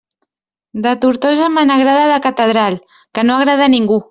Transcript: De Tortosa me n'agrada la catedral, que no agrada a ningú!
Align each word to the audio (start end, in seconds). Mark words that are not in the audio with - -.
De 0.85 0.93
Tortosa 1.03 1.51
me 1.57 1.67
n'agrada 1.67 2.09
la 2.13 2.19
catedral, 2.27 2.79
que 3.15 3.27
no 3.29 3.39
agrada 3.41 3.69
a 3.71 3.75
ningú! 3.77 3.99